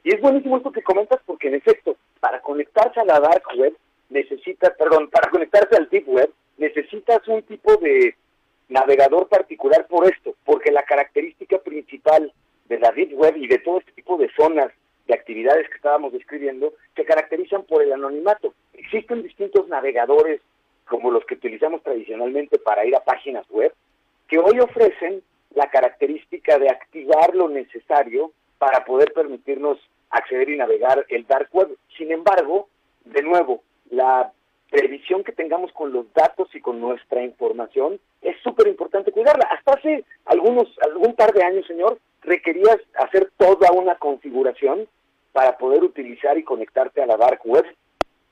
Y 0.05 0.15
es 0.15 0.21
buenísimo 0.21 0.57
esto 0.57 0.71
que 0.71 0.83
comentas 0.83 1.21
porque 1.27 1.49
en 1.49 1.55
efecto, 1.55 1.97
para 2.21 2.41
conectarse 2.41 3.01
a 3.01 3.05
la 3.05 3.21
dark 3.21 3.43
web 3.57 3.77
necesitas, 4.09 4.73
perdón, 4.79 5.09
para 5.11 5.31
conectarse 5.31 5.77
al 5.77 5.89
deep 5.89 6.09
web 6.09 6.31
necesitas 6.59 7.27
un 7.29 7.43
tipo 7.43 7.77
de 7.77 8.15
navegador 8.69 9.29
particular 9.29 9.87
por 9.87 10.09
esto, 10.09 10.35
porque 10.45 10.71
la 10.71 10.83
característica 10.83 11.59
principal 11.59 12.33
de 12.69 12.79
la 12.79 12.91
deep 12.93 13.13
web 13.15 13.37
y 13.37 13.47
de 13.47 13.59
todo 13.59 13.79
este 13.79 13.93
tipo 13.93 14.17
de 14.17 14.31
zonas 14.37 14.73
de 15.07 15.15
actividades 15.15 15.69
que 15.69 15.77
estábamos 15.77 16.13
describiendo 16.13 16.73
se 16.95 17.05
caracterizan 17.05 17.63
por 17.65 17.83
el 17.83 17.93
anonimato. 17.93 18.55
Existen 18.75 19.23
distintos 19.23 19.69
navegadores 19.69 20.41
como 20.89 21.11
los 21.11 21.25
que 21.25 21.35
utilizamos 21.35 21.83
tradicionalmente 21.83 22.59
para 22.59 22.85
ir 22.85 22.95
a 22.97 23.05
páginas 23.05 23.49
web 23.51 23.73
que 24.29 24.39
hoy 24.39 24.59
ofrecen 24.61 25.23
la 25.55 25.71
característica 25.71 26.59
de 26.59 26.69
activar 26.69 27.35
lo 27.35 27.49
necesario 27.49 28.33
para 28.59 28.85
poder 28.85 29.13
permitirnos 29.13 29.79
acceder 30.11 30.46
navegar 30.57 31.05
el 31.09 31.27
dark 31.27 31.49
web. 31.53 31.77
Sin 31.97 32.13
embargo, 32.13 32.69
de 33.05 33.23
nuevo, 33.23 33.63
la 33.91 34.33
previsión 34.71 35.23
que 35.25 35.33
tengamos 35.33 35.73
con 35.73 35.93
los 35.93 36.13
datos 36.13 36.53
y 36.55 36.61
con 36.61 36.81
nuestra 36.81 37.23
información 37.23 38.01
es 38.21 38.37
súper 38.43 38.67
importante 38.67 39.13
cuidarla. 39.13 39.49
Hasta 39.51 39.73
hace 39.73 40.05
algunos 40.25 40.69
algún 40.83 41.15
par 41.15 41.33
de 41.33 41.45
años, 41.45 41.67
señor, 41.67 41.99
requerías 42.23 42.79
hacer 42.99 43.31
toda 43.37 43.71
una 43.73 43.95
configuración 43.97 44.89
para 45.33 45.57
poder 45.59 45.85
utilizar 45.85 46.37
y 46.39 46.43
conectarte 46.43 47.03
a 47.03 47.07
la 47.07 47.17
dark 47.17 47.41
web, 47.45 47.65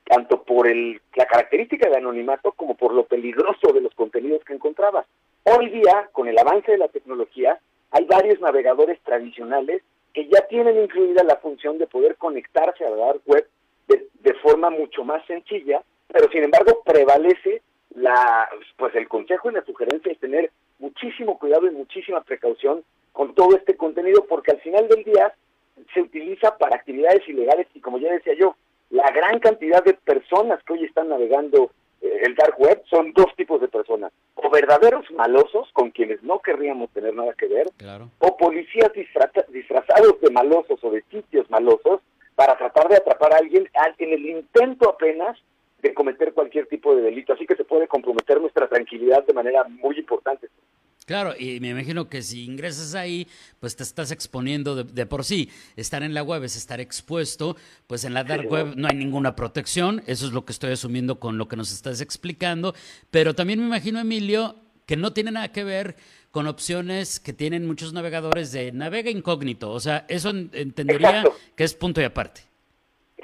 tanto 0.05 0.43
por 0.43 0.67
el, 0.67 1.01
la 1.15 1.27
característica 1.27 1.89
de 1.89 1.97
anonimato 1.97 2.53
como 2.53 2.75
por 2.75 2.93
lo 2.93 3.05
peligroso 3.05 3.73
de 3.73 3.81
los 3.81 3.95
contenidos 3.95 4.43
que 4.45 4.55
encontrabas. 4.55 5.07
Hoy 5.45 5.69
día, 5.69 6.09
con 6.13 6.29
el 6.29 6.39
avance 6.39 6.73
de 6.73 6.79
la 6.79 6.89
tecnología, 6.89 7.59
hay 7.91 8.07
varios 8.07 8.41
navegadores 8.41 8.99
tradicionales 9.03 9.83
que 10.15 10.29
ya 10.29 10.47
tienen 10.47 10.81
incluida 10.81 11.25
la 11.25 11.37
función 11.37 11.77
de 11.77 11.89
poder 11.89 12.17
conectarse 12.17 12.87
a 12.87 12.91
la 12.91 12.97
dark 12.97 13.21
web 13.27 13.47
de, 13.89 14.35
forma 14.43 14.71
mucho 14.71 15.05
más 15.05 15.25
sencilla, 15.27 15.83
pero 16.09 16.31
sin 16.31 16.45
embargo 16.45 16.83
prevalece 16.85 17.63
la, 17.95 18.49
pues 18.77 18.95
el 18.95 19.09
consejo 19.09 19.51
y 19.51 19.55
la 19.55 19.65
sugerencia 19.65 20.13
es 20.13 20.19
tener 20.19 20.51
muchísimo 20.79 21.39
cuidado 21.39 21.67
y 21.67 21.71
muchísima 21.71 22.23
precaución 22.23 22.85
con 23.13 23.35
todo 23.35 23.57
este 23.57 23.77
contenido, 23.77 24.25
porque 24.27 24.53
al 24.53 24.61
final 24.61 24.89
del 24.89 25.05
día 25.05 25.35
se 25.93 26.01
utiliza 26.01 26.57
para 26.59 26.77
actividades 26.77 27.27
ilegales 27.29 27.67
y 27.75 27.81
como 27.81 27.99
ya 27.99 28.13
decía 28.13 28.35
yo, 28.35 28.57
la 28.91 29.11
gran 29.11 29.41
cantidad 29.41 29.83
de 29.83 29.95
personas 29.95 30.63
que 30.65 30.75
hoy 30.75 30.85
están 30.85 31.09
navegando 31.09 31.71
el 32.05 32.35
dark 32.35 32.59
web 32.59 32.83
son 32.89 33.13
dos 33.13 33.35
tipos 33.37 33.61
de 33.61 33.69
personas, 33.69 34.13
o 34.35 34.51
verdaderos 34.51 35.11
malosos 35.13 35.71
con 35.73 35.91
quienes 35.91 36.23
no 36.23 36.41
querríamos 36.41 36.91
tener 36.91 37.15
nada 37.15 37.33
que 37.35 37.47
ver, 37.47 37.69
o 38.19 38.37
policías 38.37 38.93
disfrazados 39.49 40.21
de 40.21 40.31
malosos 40.31 40.83
o 40.83 40.91
de 40.91 41.03
sitios 41.11 41.49
malosos 41.51 42.01
para 42.35 42.57
tratar 42.57 42.89
de 42.89 42.97
atrapar 42.97 43.33
a 43.33 43.39
alguien 43.39 43.69
en 43.99 44.13
el 44.13 44.27
intento 44.27 44.89
apenas 44.89 45.39
de 45.81 45.95
cometer 45.95 46.33
cualquier 46.33 46.67
tipo 46.67 46.95
de 46.97 47.03
delito. 47.03 47.35
Así 47.35 47.47
que 47.47 47.57
se 47.57 47.65
puede 47.65 47.87
comprometer 47.87 48.41
nuestra 48.41 48.67
tranquilidad 48.69 49.25
de 49.25 49.35
manera 49.35 49.65
muy 49.65 49.99
importante. 49.99 50.49
Claro, 51.07 51.35
y 51.39 51.61
me 51.61 51.69
imagino 51.69 52.09
que 52.09 52.23
si 52.23 52.45
ingresas 52.45 52.95
ahí, 52.95 53.27
pues 53.61 53.77
te 53.77 53.83
estás 53.83 54.11
exponiendo 54.11 54.85
de, 54.85 55.07
por 55.07 55.25
sí. 55.25 55.51
Estar 55.77 56.03
en 56.03 56.15
la 56.15 56.23
web 56.23 56.45
es 56.45 56.57
estar 56.57 56.81
expuesto, 56.81 57.57
pues 57.87 58.05
en 58.05 58.15
la 58.15 58.25
dark 58.25 58.51
web 58.51 58.73
no 58.75 58.89
hay 58.89 58.97
ninguna 58.97 59.37
protección, 59.37 60.03
eso 60.07 60.27
es 60.27 60.33
lo 60.33 60.47
que 60.47 60.53
estoy 60.53 60.73
asumiendo 60.73 61.21
con 61.21 61.37
lo 61.37 61.47
que 61.47 61.57
nos 61.57 61.73
estás 61.73 62.01
explicando, 62.01 62.75
pero 63.11 63.35
también 63.35 63.61
me 63.61 63.67
imagino, 63.67 64.01
Emilio, 64.01 64.57
que 64.87 64.97
no 64.97 65.13
tiene 65.13 65.31
nada 65.31 65.53
que 65.53 65.65
ver 65.65 65.97
con 66.31 66.47
opciones 66.47 67.21
que 67.21 67.35
tienen 67.35 67.67
muchos 67.67 67.93
navegadores 67.93 68.51
de 68.53 68.73
navega 68.73 69.11
incógnito, 69.11 69.73
o 69.73 69.81
sea, 69.81 70.07
eso 70.09 70.31
entendería 70.31 71.23
que 71.55 71.65
es 71.65 71.75
punto 71.75 72.01
y 72.01 72.05
aparte. 72.05 72.41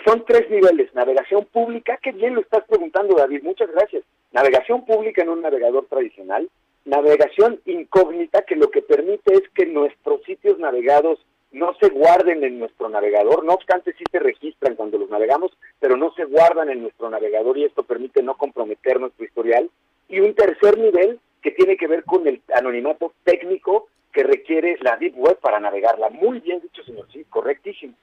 Son 0.06 0.24
tres 0.26 0.48
niveles, 0.50 0.94
navegación 0.94 1.46
pública, 1.46 1.98
que 2.02 2.12
bien 2.12 2.34
lo 2.34 2.42
estás 2.42 2.64
preguntando, 2.68 3.14
David, 3.16 3.42
muchas 3.42 3.70
gracias. 3.70 4.04
Navegación 4.32 4.84
pública 4.84 5.22
en 5.22 5.30
un 5.30 5.42
navegador 5.42 5.86
tradicional, 5.90 6.48
navegación 6.84 7.60
incógnita 7.66 8.42
que 8.42 8.56
lo 8.56 8.70
que 8.70 8.82
permite 8.82 9.34
es 9.34 9.42
que 9.54 9.66
nuestros 9.66 10.22
sitios 10.24 10.58
navegados 10.58 11.18
no 11.52 11.74
se 11.80 11.88
guarden 11.88 12.44
en 12.44 12.58
nuestro 12.58 12.88
navegador, 12.88 13.44
no 13.44 13.54
obstante 13.54 13.92
sí 13.98 14.04
se 14.10 14.20
registran 14.20 14.76
cuando 14.76 14.98
los 14.98 15.10
navegamos, 15.10 15.50
pero 15.80 15.96
no 15.96 16.12
se 16.14 16.24
guardan 16.24 16.70
en 16.70 16.82
nuestro 16.82 17.10
navegador 17.10 17.58
y 17.58 17.64
esto 17.64 17.82
permite 17.82 18.22
no 18.22 18.36
comprometer 18.36 19.00
nuestro 19.00 19.24
historial. 19.24 19.68
Y 20.08 20.20
un 20.20 20.34
tercer 20.34 20.78
nivel 20.78 21.18
que 21.42 21.50
tiene 21.50 21.76
que 21.76 21.88
ver 21.88 22.04
con 22.04 22.26
el 22.26 22.40
anonimato 22.54 23.12
técnico, 23.24 23.88
que 24.12 24.22
requiere 24.22 24.76
la 24.80 24.96
Deep 24.96 25.16
Web 25.16 25.38
para 25.40 25.60
navegarla. 25.60 26.10
Muy 26.10 26.40
bien 26.40 26.60
dicho, 26.60 26.82
señor, 26.84 27.06
sí, 27.12 27.24
correctísimo. 27.28 27.94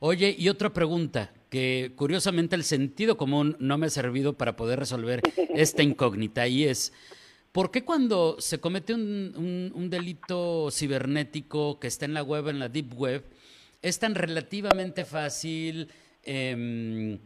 Oye, 0.00 0.34
y 0.36 0.48
otra 0.48 0.70
pregunta, 0.70 1.32
que 1.50 1.92
curiosamente 1.96 2.56
el 2.56 2.64
sentido 2.64 3.16
común 3.16 3.56
no 3.60 3.78
me 3.78 3.86
ha 3.86 3.90
servido 3.90 4.32
para 4.32 4.56
poder 4.56 4.78
resolver 4.80 5.20
esta 5.54 5.82
incógnita, 5.82 6.46
y 6.48 6.64
es, 6.64 6.92
¿por 7.54 7.70
qué 7.70 7.84
cuando 7.84 8.34
se 8.40 8.58
comete 8.58 8.92
un, 8.94 9.86
delito 9.88 10.72
cibernético 10.72 11.78
que 11.78 11.86
está 11.86 12.04
en 12.04 12.12
la 12.12 12.24
web, 12.24 12.48
en 12.48 12.58
la 12.58 12.68
Deep 12.68 12.92
Web, 12.98 13.24
es 13.80 13.98
tan 14.00 14.16
relativamente 14.16 15.04
fácil... 15.04 15.88
Eh, 16.24 17.18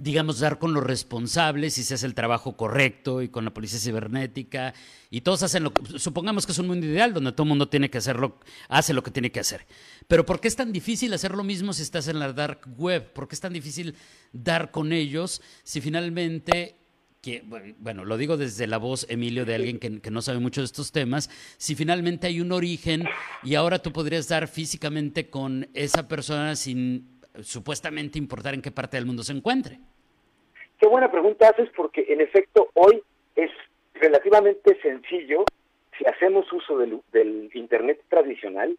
digamos, 0.00 0.38
dar 0.38 0.58
con 0.58 0.72
los 0.72 0.84
responsables 0.84 1.76
y 1.78 1.84
se 1.84 1.94
hace 1.94 2.06
el 2.06 2.14
trabajo 2.14 2.56
correcto 2.56 3.20
y 3.20 3.28
con 3.28 3.44
la 3.44 3.52
policía 3.52 3.78
cibernética 3.78 4.72
y 5.10 5.22
todos 5.22 5.42
hacen 5.42 5.64
lo 5.64 5.72
que, 5.72 5.98
supongamos 5.98 6.46
que 6.46 6.52
es 6.52 6.58
un 6.58 6.68
mundo 6.68 6.86
ideal 6.86 7.12
donde 7.12 7.32
todo 7.32 7.42
el 7.42 7.48
mundo 7.48 7.68
tiene 7.68 7.90
que 7.90 7.98
hacerlo, 7.98 8.38
hace 8.68 8.92
lo 8.92 9.02
que 9.02 9.10
tiene 9.10 9.32
que 9.32 9.40
hacer. 9.40 9.66
Pero 10.06 10.24
¿por 10.24 10.40
qué 10.40 10.48
es 10.48 10.56
tan 10.56 10.72
difícil 10.72 11.12
hacer 11.12 11.32
lo 11.32 11.44
mismo 11.44 11.72
si 11.72 11.82
estás 11.82 12.08
en 12.08 12.18
la 12.18 12.32
dark 12.32 12.60
web? 12.76 13.12
¿Por 13.12 13.28
qué 13.28 13.34
es 13.34 13.40
tan 13.40 13.52
difícil 13.52 13.94
dar 14.32 14.70
con 14.70 14.92
ellos 14.92 15.42
si 15.64 15.80
finalmente 15.80 16.77
bueno, 17.78 18.04
lo 18.04 18.16
digo 18.16 18.36
desde 18.36 18.66
la 18.66 18.78
voz, 18.78 19.06
Emilio, 19.10 19.44
de 19.44 19.54
alguien 19.54 19.78
que, 19.78 20.10
no 20.10 20.22
sabe 20.22 20.38
mucho 20.38 20.60
de 20.60 20.66
estos 20.66 20.92
temas, 20.92 21.28
si 21.58 21.74
finalmente 21.74 22.26
hay 22.26 22.40
un 22.40 22.52
origen 22.52 23.04
y 23.42 23.54
ahora 23.54 23.80
tú 23.80 23.92
podrías 23.92 24.28
dar 24.28 24.46
físicamente 24.48 25.28
con 25.28 25.68
esa 25.74 26.08
persona 26.08 26.54
sin 26.56 27.20
supuestamente 27.40 28.18
importar 28.18 28.54
en 28.54 28.62
qué 28.62 28.70
parte 28.70 28.96
del 28.96 29.06
mundo 29.06 29.22
se 29.22 29.32
encuentre? 29.32 29.78
Qué 30.78 30.86
buena 30.86 31.10
pregunta 31.10 31.48
haces 31.48 31.68
porque 31.76 32.06
en 32.08 32.20
efecto 32.20 32.70
hoy 32.74 33.02
es 33.36 33.50
relativamente 33.94 34.80
sencillo, 34.80 35.44
si 35.96 36.04
hacemos 36.06 36.50
uso 36.52 36.78
del 36.78 37.50
Internet 37.52 38.00
tradicional, 38.08 38.76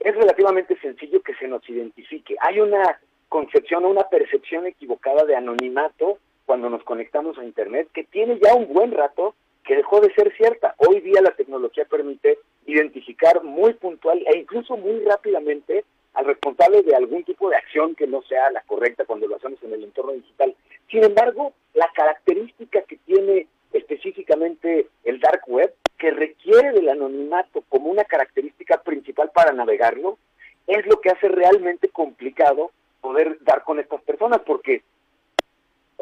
es 0.00 0.14
relativamente 0.16 0.78
sencillo 0.80 1.22
que 1.22 1.34
se 1.34 1.46
nos 1.46 1.66
identifique. 1.68 2.36
Hay 2.40 2.58
una 2.60 2.98
concepción 3.28 3.84
o 3.84 3.88
una 3.88 4.08
percepción 4.08 4.66
equivocada 4.66 5.24
de 5.24 5.36
anonimato 5.36 6.18
cuando 6.46 6.70
nos 6.70 6.82
conectamos 6.84 7.38
a 7.38 7.44
Internet 7.44 7.88
que 7.92 8.04
tiene 8.04 8.38
ya 8.42 8.54
un 8.54 8.72
buen 8.72 8.92
rato 8.92 9.34
que 9.64 9.76
dejó 9.76 10.00
de 10.00 10.12
ser 10.14 10.34
cierta. 10.36 10.74
Hoy 10.78 11.00
día 11.00 11.22
la 11.22 11.34
tecnología 11.34 11.84
permite 11.84 12.38
identificar 12.66 13.42
muy 13.44 13.74
puntual 13.74 14.22
e 14.26 14.38
incluso 14.38 14.76
muy 14.76 15.00
rápidamente 15.00 15.84
al 16.14 16.26
responsable 16.26 16.82
de 16.82 16.94
algún 16.94 17.24
tipo 17.24 17.48
de 17.48 17.56
acción 17.56 17.94
que 17.94 18.06
no 18.06 18.22
sea 18.22 18.50
la 18.50 18.62
correcta 18.62 19.04
cuando 19.04 19.26
lo 19.26 19.36
hacemos 19.36 19.62
en 19.62 19.72
el 19.72 19.84
entorno 19.84 20.12
digital. 20.12 20.54
Sin 20.90 21.04
embargo, 21.04 21.54
la 21.74 21.88
característica 21.94 22.82
que 22.82 22.96
tiene 22.98 23.46
específicamente 23.72 24.88
el 25.04 25.20
dark 25.20 25.42
web, 25.46 25.72
que 25.98 26.10
requiere 26.10 26.72
del 26.72 26.88
anonimato 26.88 27.62
como 27.68 27.88
una 27.88 28.04
característica 28.04 28.82
principal 28.82 29.30
para 29.32 29.52
navegarlo, 29.52 30.18
es 30.66 30.84
lo 30.86 31.00
que 31.00 31.10
hace 31.10 31.28
realmente 31.28 31.88
complicado 31.88 32.70
poder 33.00 33.38
dar 33.42 33.64
con 33.64 33.80
estas 33.80 34.02
personas, 34.02 34.40
porque 34.44 34.82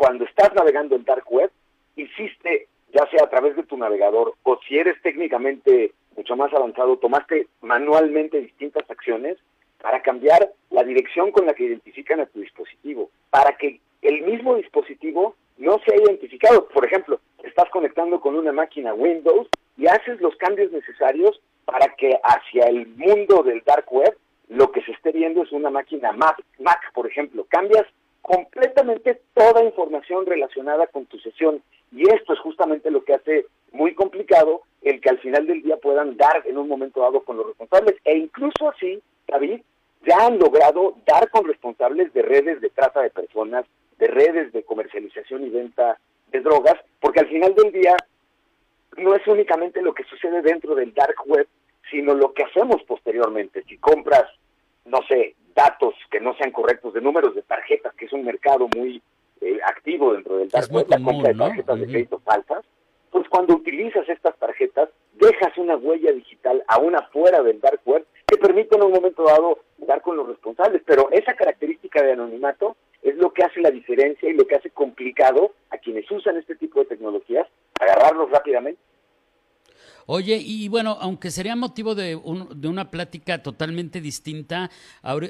cuando 0.00 0.25
estás 0.25 0.54
navegando 0.54 0.97
el 0.97 1.04
dark 1.04 1.25
web, 1.30 1.50
hiciste, 1.95 2.69
ya 2.90 3.07
sea 3.11 3.25
a 3.25 3.28
través 3.28 3.54
de 3.54 3.64
tu 3.64 3.76
navegador 3.76 4.33
o 4.45 4.59
si 4.66 4.78
eres 4.78 4.95
técnicamente 5.02 5.92
mucho 6.16 6.37
más 6.37 6.50
avanzado, 6.54 6.97
tomaste 6.97 7.49
manualmente 7.61 8.40
distintas 8.40 8.88
acciones, 8.88 9.37
para 9.78 10.00
cambiar 10.00 10.52
la 10.71 10.85
dirección 10.85 11.33
con 11.33 11.45
la 11.45 11.52
que 11.52 11.64
identifican 11.64 12.19
a 12.21 12.26
tu 12.26 12.40
dispositivo, 12.40 13.11
para 13.28 13.59
que 13.59 13.80
el 14.00 14.23
mismo 14.23 14.57
dispositivo 14.57 15.35
no 15.59 15.78
sea 15.85 15.97
identificado. 15.97 16.66
Por 16.69 16.87
ejemplo, 16.87 17.21
estás 17.42 17.69
conectando 17.69 18.23
con 18.23 18.37
una 18.37 18.52
máquina 18.52 18.95
Windows 18.95 19.49
y 19.76 19.87
haces 19.87 20.19
los 20.23 20.35
cambios 20.37 20.73
necesarios 20.73 21.42
para 21.66 21.95
que 21.97 22.19
hacia 22.23 22.69
el 22.69 22.87
mundo 22.97 23.42
del 23.42 23.62
dark 23.66 23.92
web 23.92 24.16
lo 24.49 24.73
que 24.73 24.80
se 24.83 24.92
esté 24.92 25.12
viendo 25.12 25.42
es 25.42 25.52
una 25.52 25.69
máquina 25.69 26.12
Mac, 26.12 26.42
Mac 26.59 26.90
por 26.95 27.07
ejemplo. 27.07 27.47
Cambias 27.50 27.87
completamente 28.23 29.21
toda 29.35 29.65
información 29.65 30.27
relacionada 30.27 30.87
con 30.87 31.07
tu 31.07 31.19
sesión 31.19 31.62
y 31.93 32.09
esto 32.09 32.33
es 32.33 32.39
justamente 32.41 32.91
lo 32.91 33.05
que 33.05 33.15
hace 33.15 33.47
muy 33.73 33.95
complicado 33.95 34.62
el 34.83 35.00
que 35.00 35.11
al 35.11 35.19
final 35.19 35.47
del 35.47 35.62
día 35.62 35.77
puedan 35.77 36.17
dar 36.17 36.43
en 36.47 36.59
un 36.59 36.69
momento 36.69 37.00
dado 37.00 37.23
con 37.23 37.37
los 37.37 37.47
responsables 37.47 37.97
e 38.05 38.17
incluso 38.17 38.69
así, 38.69 39.00
David, 39.27 39.61
ya 40.07 40.27
han 40.27 40.39
logrado 40.39 40.97
dar 41.07 41.29
con 41.31 41.45
responsables 41.45 42.12
de 42.15 42.23
redes 42.23 42.61
de 42.61 42.71
trata 42.71 43.03
de 43.03 43.11
personas, 43.11 43.67
de 43.99 44.07
redes 44.07 44.53
de 44.53 44.62
comercialización 44.62 45.45
y 45.45 45.50
venta 45.50 45.99
de 46.31 46.41
drogas, 46.41 46.77
porque 47.00 47.21
al 47.21 47.29
final 47.29 47.55
del 47.55 47.73
día 47.73 47.97
no 48.97 49.15
es 49.15 49.27
únicamente 49.27 49.83
lo 49.83 49.93
que 49.93 50.05
sucede 50.05 50.43
dentro 50.43 50.75
del 50.75 50.95
dark 50.95 51.17
web, 51.27 51.47
sino 51.91 52.15
lo 52.15 52.33
que 52.33 52.45
hacemos 52.45 52.83
posteriormente. 52.85 53.62
Si 53.69 53.77
compras, 53.77 54.25
no 54.90 55.00
sé, 55.09 55.35
datos 55.54 55.94
que 56.11 56.20
no 56.20 56.35
sean 56.35 56.52
correctos 56.52 56.94
de 56.94 57.00
números 57.00 57.35
de 57.35 57.42
tarjetas, 57.42 57.94
que 57.94 58.06
es 58.06 58.12
un 58.12 58.25
mercado 58.25 58.68
muy 58.76 59.02
eh, 59.40 59.59
activo 59.64 60.12
dentro 60.12 60.37
del 60.37 60.49
dark 60.49 60.70
web, 60.70 60.87
la 60.88 61.00
compra 61.02 61.32
de 61.32 61.38
tarjetas 61.38 61.80
de 61.80 61.87
crédito 61.87 62.20
falsas, 62.20 62.64
pues 63.11 63.28
cuando 63.28 63.54
utilizas 63.54 64.09
estas 64.09 64.37
tarjetas, 64.38 64.88
dejas 65.14 65.56
una 65.59 65.76
huella 65.76 66.12
digital 66.12 66.62
aún 66.68 66.97
afuera 66.97 67.42
del 67.42 67.61
dark 67.61 67.80
web 67.85 68.06
que 68.26 68.37
permite 68.37 68.76
en 68.76 68.85
un 68.85 68.92
momento 68.92 69.25
dado 69.25 69.59
dar 69.78 70.00
con 70.02 70.16
los 70.16 70.28
responsables. 70.28 70.82
Pero 70.87 71.11
esa 71.11 71.35
característica 71.35 72.02
de 72.02 72.12
anonimato 72.12 72.76
es 73.02 73.16
lo 73.16 73.32
que 73.32 73.42
hace 73.42 73.61
la 73.61 73.70
diferencia 73.70 74.28
y 74.28 74.35
lo 74.35 74.47
que 74.47 74.56
hace 74.56 74.70
complicado 74.70 75.52
a 75.70 75.78
quienes 75.78 76.11
usan 76.11 76.37
este 76.37 76.54
tipo 76.54 76.80
de 76.80 76.87
tecnologías 76.87 77.47
agarrarlos 77.80 78.30
rápidamente. 78.30 78.80
Oye, 80.07 80.37
y 80.37 80.69
bueno, 80.69 80.97
aunque 81.00 81.30
sería 81.30 81.57
motivo 81.57 81.95
de, 81.95 82.16
un, 82.16 82.61
de 82.61 82.69
una 82.69 82.90
plática 82.90 83.42
totalmente 83.42 84.00
distinta, 84.00 84.71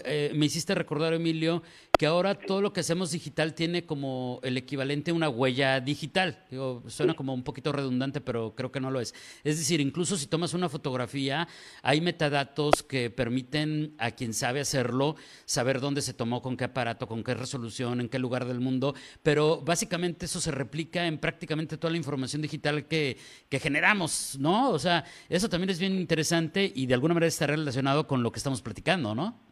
eh, 0.04 0.32
me 0.34 0.46
hiciste 0.46 0.74
recordar, 0.74 1.12
Emilio, 1.14 1.62
que 2.00 2.06
ahora 2.06 2.34
todo 2.34 2.62
lo 2.62 2.72
que 2.72 2.80
hacemos 2.80 3.10
digital 3.10 3.52
tiene 3.52 3.84
como 3.84 4.40
el 4.42 4.56
equivalente 4.56 5.10
a 5.10 5.14
una 5.14 5.28
huella 5.28 5.80
digital. 5.80 6.46
Digo, 6.50 6.82
suena 6.86 7.12
como 7.12 7.34
un 7.34 7.42
poquito 7.42 7.72
redundante, 7.72 8.22
pero 8.22 8.54
creo 8.54 8.72
que 8.72 8.80
no 8.80 8.90
lo 8.90 9.02
es. 9.02 9.14
Es 9.44 9.58
decir, 9.58 9.82
incluso 9.82 10.16
si 10.16 10.26
tomas 10.26 10.54
una 10.54 10.70
fotografía, 10.70 11.46
hay 11.82 12.00
metadatos 12.00 12.82
que 12.84 13.10
permiten 13.10 13.96
a 13.98 14.12
quien 14.12 14.32
sabe 14.32 14.60
hacerlo 14.60 15.16
saber 15.44 15.78
dónde 15.78 16.00
se 16.00 16.14
tomó, 16.14 16.40
con 16.40 16.56
qué 16.56 16.64
aparato, 16.64 17.06
con 17.06 17.22
qué 17.22 17.34
resolución, 17.34 18.00
en 18.00 18.08
qué 18.08 18.18
lugar 18.18 18.46
del 18.46 18.60
mundo, 18.60 18.94
pero 19.22 19.60
básicamente 19.60 20.24
eso 20.24 20.40
se 20.40 20.52
replica 20.52 21.06
en 21.06 21.18
prácticamente 21.18 21.76
toda 21.76 21.90
la 21.90 21.98
información 21.98 22.40
digital 22.40 22.88
que, 22.88 23.18
generamos, 23.50 24.38
¿no? 24.40 24.70
O 24.70 24.78
sea, 24.78 25.04
eso 25.28 25.50
también 25.50 25.68
es 25.68 25.78
bien 25.78 25.96
interesante 25.96 26.72
y 26.74 26.86
de 26.86 26.94
alguna 26.94 27.12
manera 27.12 27.28
está 27.28 27.46
relacionado 27.46 28.06
con 28.06 28.22
lo 28.22 28.32
que 28.32 28.38
estamos 28.38 28.62
platicando, 28.62 29.14
¿no? 29.14 29.49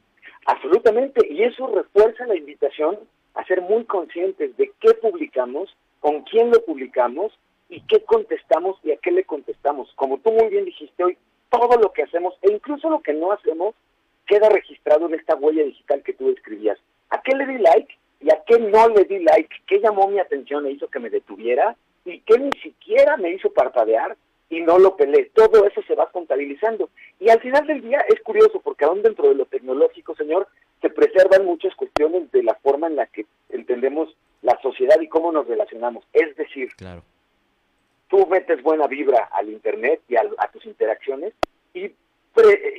Absolutamente, 0.48 1.28
y 1.28 1.42
eso 1.42 1.66
refuerza 1.66 2.24
la 2.24 2.34
invitación 2.34 2.98
a 3.34 3.44
ser 3.44 3.60
muy 3.60 3.84
conscientes 3.84 4.56
de 4.56 4.72
qué 4.80 4.94
publicamos, 4.94 5.76
con 6.00 6.22
quién 6.22 6.50
lo 6.50 6.64
publicamos 6.64 7.38
y 7.68 7.82
qué 7.82 8.00
contestamos 8.00 8.78
y 8.82 8.92
a 8.92 8.96
qué 8.96 9.10
le 9.10 9.24
contestamos. 9.24 9.92
Como 9.96 10.16
tú 10.20 10.32
muy 10.32 10.48
bien 10.48 10.64
dijiste 10.64 11.04
hoy, 11.04 11.18
todo 11.50 11.78
lo 11.78 11.92
que 11.92 12.04
hacemos 12.04 12.32
e 12.40 12.50
incluso 12.50 12.88
lo 12.88 13.02
que 13.02 13.12
no 13.12 13.30
hacemos 13.30 13.74
queda 14.26 14.48
registrado 14.48 15.06
en 15.06 15.16
esta 15.16 15.36
huella 15.36 15.64
digital 15.64 16.02
que 16.02 16.14
tú 16.14 16.28
describías. 16.28 16.78
¿A 17.10 17.20
qué 17.20 17.36
le 17.36 17.44
di 17.44 17.58
like 17.58 17.98
y 18.22 18.30
a 18.32 18.42
qué 18.46 18.58
no 18.58 18.88
le 18.88 19.04
di 19.04 19.18
like? 19.18 19.54
¿Qué 19.66 19.80
llamó 19.80 20.08
mi 20.08 20.18
atención 20.18 20.64
e 20.64 20.70
hizo 20.70 20.88
que 20.88 20.98
me 20.98 21.10
detuviera? 21.10 21.76
¿Y 22.06 22.20
qué 22.20 22.38
ni 22.38 22.52
siquiera 22.62 23.18
me 23.18 23.32
hizo 23.32 23.52
parpadear? 23.52 24.16
y 24.50 24.60
no 24.60 24.78
lo 24.78 24.96
peleé. 24.96 25.30
Todo 25.34 25.66
eso 25.66 25.82
se 25.82 25.94
va 25.94 26.10
contabilizando. 26.10 26.90
Y 27.28 27.30
al 27.30 27.40
final 27.40 27.66
del 27.66 27.82
día 27.82 28.02
es 28.08 28.23
curioso 28.23 28.58
porque 28.64 28.87
aún 28.87 29.02
dentro 29.02 29.28
de 29.28 29.35
lo 29.35 29.44
tecnológico, 29.44 30.14
señor, 30.14 30.49
se 30.80 30.88
preservan 30.88 31.44
muchas 31.44 31.75
cuestiones 31.75 32.32
de 32.32 32.42
la 32.42 32.54
forma 32.54 32.87
en 32.87 32.97
la 32.97 33.04
que 33.04 33.26
entendemos 33.50 34.16
la 34.40 34.58
sociedad 34.62 34.99
y 34.99 35.08
cómo 35.08 35.30
nos 35.30 35.47
relacionamos. 35.47 36.06
Es 36.14 36.35
decir, 36.37 36.70
claro. 36.75 37.02
tú 38.08 38.26
metes 38.28 38.62
buena 38.62 38.87
vibra 38.87 39.28
al 39.30 39.50
Internet 39.50 40.00
y 40.08 40.16
a, 40.16 40.23
tus 40.50 40.64
interacciones 40.64 41.35
y 41.75 41.92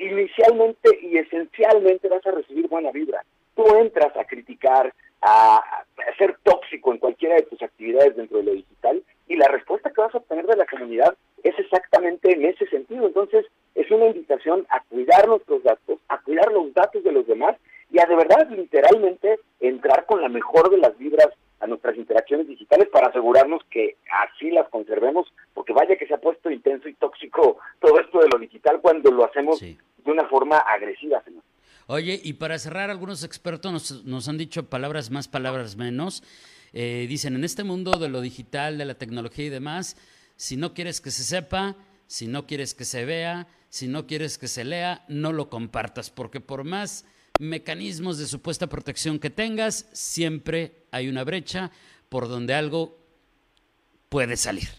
inicialmente 0.02 0.98
y 1.00 1.20
esencialmente 1.20 2.10
vas 2.10 2.26
a 2.26 2.32
recibir 2.32 2.68
buena 2.68 2.90
vibra. 2.92 3.24
Tú 3.56 3.64
entras 3.76 4.18
a 4.18 4.26
criticar, 4.26 4.92
a, 5.22 5.58
a 5.58 6.18
ser 6.18 6.40
tóxico 6.42 6.92
en 6.92 6.98
cualquiera 6.98 7.36
de 7.36 7.44
tus 7.44 7.62
actividades 7.62 8.16
dentro 8.16 8.40
de 8.40 8.46
lo 8.46 8.54
digital 8.54 9.04
y 9.28 9.36
la 9.36 9.48
respuesta 9.48 9.92
que 9.92 10.02
vas 10.02 10.16
a 10.16 10.18
obtener 10.18 10.48
de 10.48 10.56
la 10.56 10.66
comunidad 10.66 11.16
es 11.44 11.54
exactamente 11.60 12.32
en 12.32 12.46
ese 12.46 12.66
sentido. 12.66 13.06
Entonces, 13.06 13.46
es 13.76 13.90
una 13.92 14.08
invitación 14.08 14.66
a 14.70 14.82
cuidar 14.84 15.28
nuestros 15.28 15.64
datos, 15.64 16.00
a 16.08 16.20
cuidar 16.22 16.52
los 16.52 16.74
datos 16.74 17.04
de 17.04 17.12
los 17.12 17.28
demás 17.28 17.56
y 17.92 18.00
a 18.00 18.06
de 18.06 18.16
verdad, 18.16 18.50
literalmente, 18.50 19.40
entrar 19.60 20.06
con 20.06 20.22
la 20.22 20.30
mejor 20.30 20.70
de 20.70 20.78
las 20.78 20.98
vibras 20.98 21.30
a 21.60 21.68
nuestras 21.68 21.98
interacciones 21.98 22.48
digitales 22.48 22.88
para 22.90 23.08
asegurarnos 23.08 23.62
que 23.70 23.98
así 24.12 24.50
las 24.52 24.70
conservemos, 24.70 25.28
porque 25.54 25.74
vaya 25.74 25.98
que 25.98 26.08
se 26.08 26.14
ha 26.14 26.20
puesto 26.20 26.50
intenso 26.50 26.88
y 26.88 26.94
tóxico 26.94 27.58
todo 27.80 28.00
esto 28.00 28.20
de 28.20 28.30
lo 28.32 28.40
digital 28.40 28.80
cuando 28.82 29.12
lo 29.12 29.26
hacemos 29.26 29.60
de 29.60 29.78
una 30.12 30.28
forma 30.28 30.58
agresiva, 30.60 31.22
señor. 31.24 31.44
Oye, 31.88 32.20
y 32.24 32.34
para 32.34 32.60
cerrar, 32.60 32.90
algunos 32.90 33.24
expertos 33.24 33.72
nos, 33.72 34.06
nos 34.06 34.30
han 34.30 34.38
dicho 34.38 34.70
palabras 34.70 35.10
más, 35.10 35.28
palabras 35.28 35.76
menos. 35.76 36.24
Eh, 36.72 37.08
dicen, 37.10 37.36
en 37.36 37.44
este 37.44 37.64
mundo 37.64 37.94
de 37.94 38.10
lo 38.10 38.22
digital, 38.22 38.78
de 38.78 38.86
la 38.86 38.94
tecnología 38.94 39.46
y 39.46 39.50
demás, 39.50 39.98
si 40.36 40.56
no 40.56 40.74
quieres 40.74 41.02
que 41.02 41.10
se 41.10 41.24
sepa, 41.24 41.76
si 42.10 42.26
no 42.26 42.48
quieres 42.48 42.74
que 42.74 42.86
se 42.86 43.06
vea, 43.06 43.46
si 43.70 43.88
no 43.88 44.08
quieres 44.08 44.40
que 44.40 44.48
se 44.48 44.64
lea, 44.64 45.06
no 45.10 45.32
lo 45.32 45.48
compartas, 45.48 46.10
porque 46.10 46.42
por 46.42 46.64
más 46.64 47.06
mecanismos 47.40 48.18
de 48.18 48.26
supuesta 48.26 48.66
protección 48.66 49.20
que 49.20 49.30
tengas, 49.30 49.88
siempre 49.94 50.72
hay 50.92 51.08
una 51.08 51.24
brecha 51.24 51.70
por 52.10 52.28
donde 52.28 52.56
algo 52.56 52.98
puede 54.10 54.38
salir. 54.38 54.70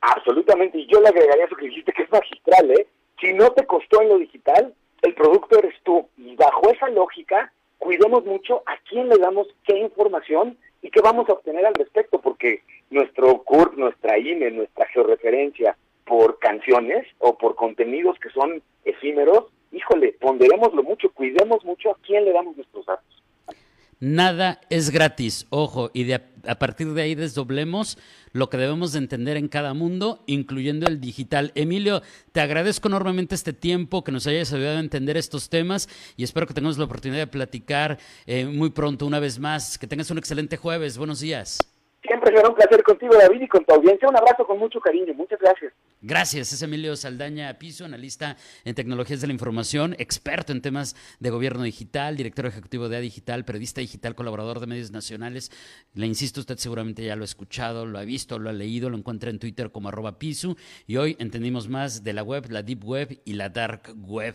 Absolutamente, 0.00 0.78
y 0.78 0.86
yo 0.86 1.00
le 1.00 1.08
agregaría 1.08 1.44
eso 1.44 1.56
que 1.56 1.66
dijiste 1.66 1.92
que 1.92 2.04
es 2.04 2.12
magistral, 2.12 2.70
¿eh? 2.70 2.86
Si 3.20 3.32
no 3.32 3.50
te 3.50 3.66
costó 3.66 4.00
en 4.00 4.10
lo 4.10 4.18
digital, 4.18 4.72
el 5.02 5.14
producto 5.14 5.58
eres 5.58 5.74
tú. 5.82 6.08
Y 6.16 6.36
bajo 6.36 6.70
esa 6.70 6.88
lógica, 6.88 7.52
cuidemos 7.78 8.24
mucho 8.24 8.62
a 8.66 8.78
quién 8.88 9.08
le 9.08 9.18
damos 9.18 9.48
qué 9.66 9.76
información 9.76 10.56
y 10.82 10.90
qué 10.90 11.00
vamos 11.00 11.28
a 11.28 11.32
obtener 11.32 11.66
al 11.66 11.74
respecto, 11.74 12.20
porque 12.20 12.62
nuestro 12.90 13.42
CURP, 13.42 13.76
nuestra 13.76 14.20
INE, 14.20 14.52
nuestra 14.52 14.86
georreferencia 14.86 15.76
por 16.06 16.38
canciones 16.38 17.06
o 17.18 17.36
por 17.38 17.54
contenidos 17.54 18.18
que 18.18 18.30
son 18.30 18.62
efímeros, 18.84 19.44
híjole, 19.72 20.12
ponderémoslo 20.20 20.82
mucho, 20.82 21.10
cuidemos 21.12 21.64
mucho 21.64 21.90
a 21.90 21.96
quién 22.04 22.24
le 22.24 22.32
damos 22.32 22.56
nuestros 22.56 22.86
datos. 22.86 23.22
Nada 24.04 24.60
es 24.68 24.90
gratis, 24.90 25.46
ojo, 25.50 25.92
y 25.94 26.02
de 26.02 26.14
a, 26.14 26.58
partir 26.58 26.92
de 26.92 27.02
ahí 27.02 27.14
desdoblemos 27.14 27.98
lo 28.32 28.50
que 28.50 28.56
debemos 28.56 28.92
de 28.92 28.98
entender 28.98 29.36
en 29.36 29.46
cada 29.46 29.74
mundo, 29.74 30.24
incluyendo 30.26 30.88
el 30.88 31.00
digital. 31.00 31.52
Emilio, 31.54 32.02
te 32.32 32.40
agradezco 32.40 32.88
enormemente 32.88 33.36
este 33.36 33.52
tiempo 33.52 34.02
que 34.02 34.10
nos 34.10 34.26
hayas 34.26 34.52
ayudado 34.52 34.78
a 34.78 34.80
entender 34.80 35.16
estos 35.16 35.48
temas 35.50 35.88
y 36.16 36.24
espero 36.24 36.48
que 36.48 36.54
tengamos 36.54 36.78
la 36.78 36.86
oportunidad 36.86 37.20
de 37.20 37.26
platicar 37.28 37.98
eh, 38.26 38.44
muy 38.44 38.70
pronto 38.70 39.06
una 39.06 39.20
vez 39.20 39.38
más. 39.38 39.78
Que 39.78 39.86
tengas 39.86 40.10
un 40.10 40.18
excelente 40.18 40.56
jueves. 40.56 40.98
Buenos 40.98 41.20
días. 41.20 41.71
Siempre 42.04 42.34
será 42.34 42.48
un 42.48 42.54
placer 42.56 42.82
contigo, 42.82 43.14
David, 43.14 43.42
y 43.42 43.48
con 43.48 43.64
tu 43.64 43.74
audiencia. 43.74 44.08
Un 44.08 44.16
abrazo 44.16 44.44
con 44.44 44.58
mucho 44.58 44.80
cariño. 44.80 45.14
Muchas 45.14 45.38
gracias. 45.38 45.72
Gracias, 46.00 46.52
es 46.52 46.60
Emilio 46.62 46.96
Saldaña 46.96 47.56
Piso, 47.60 47.84
analista 47.84 48.36
en 48.64 48.74
tecnologías 48.74 49.20
de 49.20 49.28
la 49.28 49.32
información, 49.32 49.94
experto 49.98 50.50
en 50.50 50.60
temas 50.60 50.96
de 51.20 51.30
gobierno 51.30 51.62
digital, 51.62 52.16
director 52.16 52.44
ejecutivo 52.46 52.88
de 52.88 52.96
A 52.96 53.00
Digital, 53.00 53.44
periodista 53.44 53.80
digital, 53.80 54.16
colaborador 54.16 54.58
de 54.58 54.66
medios 54.66 54.90
nacionales. 54.90 55.52
Le 55.94 56.06
insisto, 56.06 56.40
usted 56.40 56.56
seguramente 56.56 57.04
ya 57.04 57.14
lo 57.14 57.22
ha 57.22 57.24
escuchado, 57.24 57.86
lo 57.86 58.00
ha 58.00 58.04
visto, 58.04 58.40
lo 58.40 58.50
ha 58.50 58.52
leído, 58.52 58.90
lo 58.90 58.96
encuentra 58.96 59.30
en 59.30 59.38
Twitter 59.38 59.70
como 59.70 59.90
arroba 59.90 60.18
Piso. 60.18 60.56
Y 60.88 60.96
hoy 60.96 61.16
entendimos 61.20 61.68
más 61.68 62.02
de 62.02 62.12
la 62.14 62.24
web, 62.24 62.46
la 62.50 62.64
deep 62.64 62.84
web 62.84 63.20
y 63.24 63.34
la 63.34 63.48
dark 63.48 63.94
web. 63.96 64.34